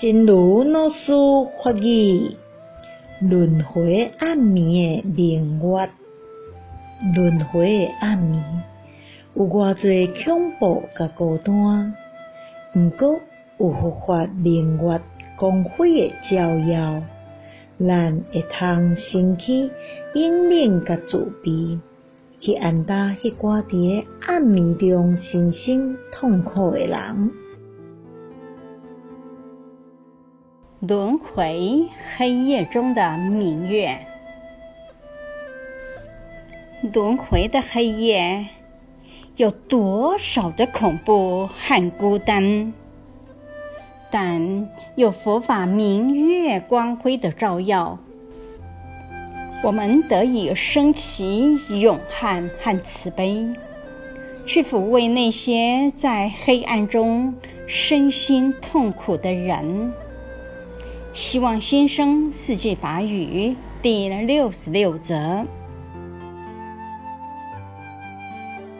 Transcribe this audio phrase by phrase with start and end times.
[0.00, 1.12] 真如老师
[1.62, 2.36] 法语，
[3.20, 5.88] 轮回暗暝的明月，
[7.14, 8.42] 轮回的暗暝
[9.36, 11.94] 有偌济恐怖甲孤单，
[12.74, 13.20] 毋过
[13.58, 15.00] 有佛法明月
[15.38, 17.00] 光辉的照耀，
[17.78, 19.70] 咱会通升起
[20.14, 21.78] 勇猛甲慈悲，
[22.40, 27.30] 去安搭迄寡伫咧暗暝中身心痛苦的人。
[30.80, 34.06] 轮回黑夜中的明月，
[36.92, 38.48] 轮回的黑夜
[39.36, 42.74] 有多少的恐怖和孤单？
[44.10, 47.98] 但有佛法明月光辉的照耀，
[49.62, 53.48] 我们得以升起勇悍和慈悲，
[54.44, 57.34] 去抚慰那些在黑暗中
[57.66, 59.92] 身心痛苦的人。
[61.14, 65.46] 希望新生四季法语第六十六则。